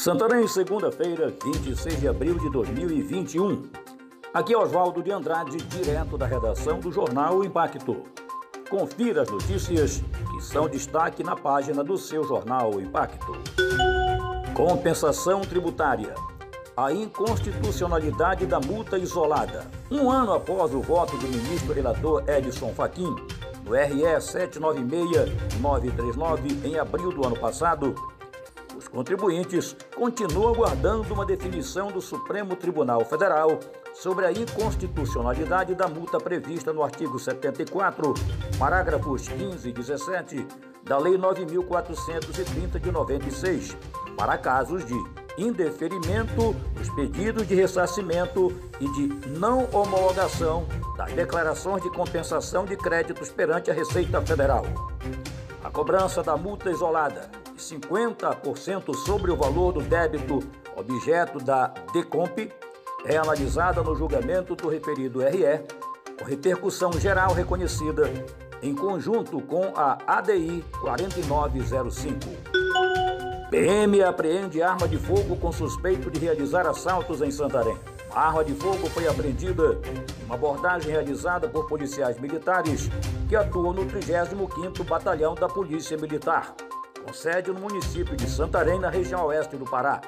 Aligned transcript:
Santarém, 0.00 0.48
segunda-feira, 0.48 1.32
26 1.44 2.00
de 2.00 2.08
abril 2.08 2.38
de 2.38 2.48
2021. 2.48 3.64
Aqui 4.32 4.54
é 4.54 4.56
Oswaldo 4.56 5.02
de 5.02 5.12
Andrade, 5.12 5.58
direto 5.58 6.16
da 6.16 6.24
redação 6.24 6.80
do 6.80 6.90
jornal 6.90 7.44
Impacto. 7.44 8.04
Confira 8.70 9.20
as 9.20 9.28
notícias 9.28 10.02
que 10.30 10.40
são 10.42 10.70
destaque 10.70 11.22
na 11.22 11.36
página 11.36 11.84
do 11.84 11.98
seu 11.98 12.24
jornal 12.24 12.80
Impacto. 12.80 13.30
Compensação 14.54 15.42
tributária. 15.42 16.14
A 16.74 16.90
inconstitucionalidade 16.90 18.46
da 18.46 18.58
multa 18.58 18.96
isolada. 18.96 19.66
Um 19.90 20.10
ano 20.10 20.32
após 20.32 20.72
o 20.72 20.80
voto 20.80 21.14
do 21.18 21.28
ministro 21.28 21.74
relator 21.74 22.24
Edson 22.26 22.72
Fachin, 22.72 23.14
no 23.66 23.74
RE 23.74 24.18
796939, 24.18 26.66
em 26.66 26.78
abril 26.78 27.12
do 27.12 27.26
ano 27.26 27.38
passado, 27.38 27.94
os 28.80 28.88
contribuintes 28.88 29.76
continuam 29.94 30.54
aguardando 30.54 31.12
uma 31.12 31.26
definição 31.26 31.88
do 31.88 32.00
Supremo 32.00 32.56
Tribunal 32.56 33.04
Federal 33.04 33.60
sobre 33.92 34.24
a 34.24 34.32
inconstitucionalidade 34.32 35.74
da 35.74 35.86
multa 35.86 36.18
prevista 36.18 36.72
no 36.72 36.82
artigo 36.82 37.18
74, 37.18 38.14
parágrafos 38.58 39.28
15 39.28 39.68
e 39.68 39.72
17 39.72 40.46
da 40.82 40.96
Lei 40.96 41.18
9430 41.18 42.80
de 42.80 42.90
96, 42.90 43.76
para 44.16 44.38
casos 44.38 44.82
de 44.86 44.94
indeferimento 45.36 46.54
dos 46.74 46.88
pedidos 46.94 47.46
de 47.46 47.54
ressarcimento 47.54 48.50
e 48.80 48.90
de 48.94 49.28
não 49.38 49.68
homologação 49.74 50.66
das 50.96 51.12
declarações 51.12 51.82
de 51.82 51.90
compensação 51.90 52.64
de 52.64 52.78
créditos 52.78 53.28
perante 53.28 53.70
a 53.70 53.74
Receita 53.74 54.22
Federal. 54.22 54.64
A 55.62 55.70
cobrança 55.70 56.22
da 56.22 56.34
multa 56.34 56.70
isolada 56.70 57.30
50% 57.60 58.94
sobre 58.94 59.30
o 59.30 59.36
valor 59.36 59.72
do 59.72 59.82
débito 59.82 60.40
objeto 60.76 61.38
da 61.38 61.68
DECOMP 61.92 62.50
analisada 63.18 63.82
no 63.82 63.94
julgamento 63.94 64.54
do 64.54 64.68
referido 64.68 65.20
RE, 65.20 65.64
com 66.18 66.24
repercussão 66.24 66.92
geral 66.92 67.32
reconhecida 67.32 68.10
em 68.62 68.74
conjunto 68.74 69.40
com 69.40 69.72
a 69.74 69.98
ADI 70.06 70.64
4905. 70.80 72.18
PM 73.50 74.02
apreende 74.02 74.62
arma 74.62 74.86
de 74.86 74.96
fogo 74.96 75.36
com 75.36 75.50
suspeito 75.50 76.10
de 76.10 76.20
realizar 76.20 76.66
assaltos 76.66 77.20
em 77.20 77.30
Santarém. 77.30 77.76
A 78.12 78.28
arma 78.28 78.44
de 78.44 78.54
fogo 78.54 78.88
foi 78.90 79.08
apreendida 79.08 79.80
em 79.86 80.24
uma 80.24 80.34
abordagem 80.34 80.90
realizada 80.90 81.48
por 81.48 81.66
policiais 81.66 82.18
militares 82.20 82.88
que 83.28 83.34
atuam 83.34 83.72
no 83.72 83.86
35º 83.86 84.84
Batalhão 84.84 85.34
da 85.34 85.48
Polícia 85.48 85.96
Militar 85.96 86.54
com 87.04 87.12
sede 87.12 87.50
no 87.50 87.60
município 87.60 88.16
de 88.16 88.28
Santarém, 88.28 88.78
na 88.78 88.90
região 88.90 89.26
oeste 89.26 89.56
do 89.56 89.64
Pará. 89.64 90.00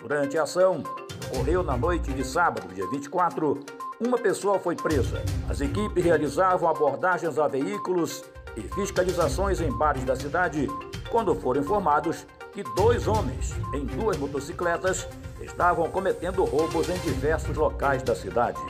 Durante 0.00 0.36
a 0.38 0.42
ação, 0.42 0.82
ocorreu 1.30 1.62
na 1.62 1.76
noite 1.76 2.12
de 2.12 2.24
sábado, 2.24 2.72
dia 2.74 2.88
24, 2.90 3.60
uma 4.00 4.18
pessoa 4.18 4.58
foi 4.58 4.74
presa. 4.74 5.22
As 5.48 5.60
equipes 5.60 6.04
realizavam 6.04 6.68
abordagens 6.68 7.38
a 7.38 7.46
veículos 7.46 8.24
e 8.56 8.62
fiscalizações 8.74 9.60
em 9.60 9.70
bares 9.70 10.04
da 10.04 10.16
cidade 10.16 10.68
quando 11.10 11.34
foram 11.34 11.60
informados 11.60 12.26
que 12.52 12.62
dois 12.74 13.06
homens 13.06 13.54
em 13.74 13.84
duas 13.84 14.16
motocicletas 14.16 15.06
estavam 15.40 15.90
cometendo 15.90 16.44
roubos 16.44 16.88
em 16.88 16.98
diversos 16.98 17.56
locais 17.56 18.02
da 18.02 18.14
cidade. 18.14 18.60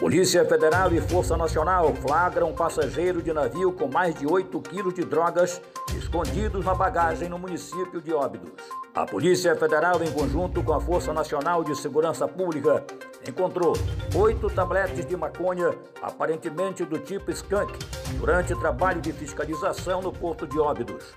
Polícia 0.00 0.42
Federal 0.46 0.90
e 0.94 0.98
Força 0.98 1.36
Nacional 1.36 1.94
flagram 1.94 2.54
passageiro 2.54 3.20
de 3.20 3.34
navio 3.34 3.70
com 3.70 3.86
mais 3.86 4.14
de 4.14 4.26
8 4.26 4.58
quilos 4.62 4.94
de 4.94 5.04
drogas 5.04 5.60
escondidos 5.94 6.64
na 6.64 6.74
bagagem 6.74 7.28
no 7.28 7.38
município 7.38 8.00
de 8.00 8.10
Óbidos. 8.10 8.50
A 8.94 9.04
Polícia 9.04 9.54
Federal, 9.54 10.02
em 10.02 10.10
conjunto 10.10 10.62
com 10.62 10.72
a 10.72 10.80
Força 10.80 11.12
Nacional 11.12 11.62
de 11.62 11.76
Segurança 11.76 12.26
Pública, 12.26 12.82
encontrou 13.28 13.74
oito 14.16 14.48
tabletes 14.48 15.04
de 15.04 15.14
maconha, 15.18 15.74
aparentemente 16.00 16.82
do 16.82 16.98
tipo 16.98 17.30
skunk, 17.30 17.78
durante 18.18 18.58
trabalho 18.58 19.02
de 19.02 19.12
fiscalização 19.12 20.00
no 20.00 20.10
Porto 20.10 20.46
de 20.46 20.58
Óbidos. 20.58 21.12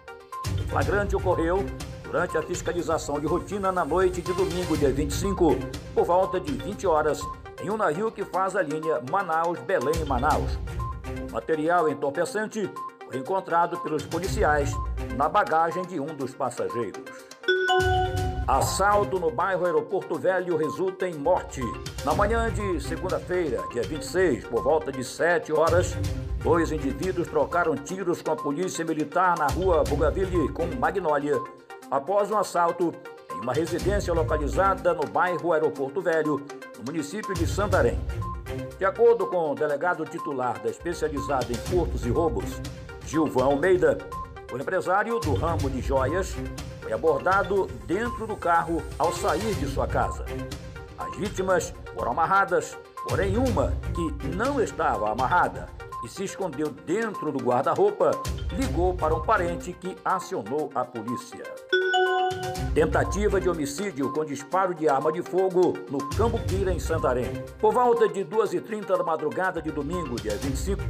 O 0.62 0.70
flagrante 0.70 1.16
ocorreu 1.16 1.66
durante 2.04 2.38
a 2.38 2.42
fiscalização 2.42 3.18
de 3.18 3.28
rotina 3.28 3.72
na 3.72 3.86
noite 3.86 4.22
de 4.22 4.34
domingo, 4.34 4.76
dia 4.76 4.92
25, 4.92 5.56
por 5.96 6.04
volta 6.04 6.38
de 6.38 6.52
20 6.52 6.86
horas, 6.86 7.22
em 7.64 7.70
um 7.70 7.78
navio 7.78 8.12
que 8.12 8.26
faz 8.26 8.56
a 8.58 8.62
linha 8.62 9.00
Manaus-Belém-Manaus. 9.10 10.60
Material 11.32 11.88
entorpecente 11.88 12.70
foi 13.06 13.18
encontrado 13.18 13.78
pelos 13.80 14.06
policiais 14.06 14.72
na 15.16 15.30
bagagem 15.30 15.84
de 15.84 15.98
um 16.00 16.08
dos 16.08 16.36
passageiros. 16.36 17.02
Assalto 18.46 19.18
no 19.18 19.32
bairro 19.32 19.66
Aeroporto 19.66 20.16
Velho 20.16 20.58
resulta 20.58 21.08
em 21.08 21.16
morte. 21.16 21.62
Na 22.04 22.14
manhã 22.14 22.52
de 22.52 22.82
segunda-feira, 22.82 23.64
dia 23.72 23.84
26, 23.84 24.46
por 24.46 24.62
volta 24.62 24.92
de 24.92 25.02
7 25.02 25.54
horas, 25.54 25.96
dois 26.44 26.70
indivíduos 26.70 27.30
trocaram 27.30 27.76
tiros 27.78 28.22
com 28.22 28.32
a 28.32 28.36
polícia 28.36 28.84
militar 28.84 29.38
na 29.38 29.48
rua 29.48 29.86
Bugaville 29.88 30.52
com 30.52 30.66
Magnólia, 30.78 31.40
após 31.90 32.30
um 32.30 32.38
assalto 32.38 32.94
uma 33.44 33.52
residência 33.54 34.14
localizada 34.14 34.94
no 34.94 35.06
bairro 35.06 35.52
Aeroporto 35.52 36.02
Velho, 36.02 36.42
no 36.78 36.86
município 36.86 37.34
de 37.34 37.46
Santarém. 37.46 38.00
De 38.80 38.86
acordo 38.86 39.28
com 39.28 39.52
o 39.52 39.56
delegado 39.56 40.06
titular 40.06 40.60
da 40.60 40.70
especializada 40.70 41.52
em 41.52 41.56
furtos 41.56 42.06
e 42.06 42.10
roubos, 42.10 42.62
Gilvan 43.06 43.44
Almeida, 43.44 43.98
o 44.52 44.58
empresário 44.58 45.20
do 45.20 45.34
ramo 45.34 45.70
de 45.70 45.82
joias, 45.82 46.34
foi 46.82 46.94
abordado 46.94 47.68
dentro 47.86 48.26
do 48.26 48.38
carro 48.38 48.82
ao 48.98 49.12
sair 49.12 49.54
de 49.56 49.68
sua 49.68 49.88
casa. 49.88 50.24
As 50.98 51.18
vítimas 51.18 51.74
foram 51.94 52.12
amarradas, 52.12 52.78
porém 53.10 53.36
uma 53.36 53.74
que 53.94 54.28
não 54.28 54.62
estava 54.62 55.12
amarrada 55.12 55.68
e 56.06 56.08
se 56.08 56.24
escondeu 56.24 56.70
dentro 56.70 57.30
do 57.30 57.44
guarda-roupa 57.44 58.12
ligou 58.54 58.94
para 58.94 59.14
um 59.14 59.22
parente 59.22 59.74
que 59.74 59.98
acionou 60.06 60.70
a 60.74 60.86
polícia. 60.86 61.44
Tentativa 62.74 63.40
de 63.40 63.48
homicídio 63.48 64.12
com 64.12 64.26
disparo 64.26 64.74
de 64.74 64.90
arma 64.90 65.12
de 65.12 65.22
fogo 65.22 65.78
no 65.92 66.00
Cambuquira, 66.10 66.74
em 66.74 66.80
Santarém. 66.80 67.32
Por 67.60 67.72
volta 67.72 68.10
de 68.10 68.26
2h30 68.26 68.98
da 68.98 69.04
madrugada 69.04 69.62
de 69.62 69.70
domingo, 69.70 70.16
dia 70.16 70.36
25, 70.36 70.82